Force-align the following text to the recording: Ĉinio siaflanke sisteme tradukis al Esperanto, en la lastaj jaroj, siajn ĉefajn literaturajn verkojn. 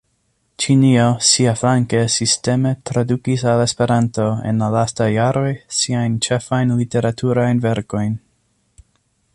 Ĉinio 0.63 1.03
siaflanke 1.31 1.99
sisteme 2.13 2.71
tradukis 2.91 3.45
al 3.51 3.61
Esperanto, 3.67 4.27
en 4.53 4.65
la 4.65 4.71
lastaj 4.77 5.09
jaroj, 5.19 5.47
siajn 5.81 6.19
ĉefajn 6.29 6.75
literaturajn 6.83 7.63
verkojn. 7.69 8.19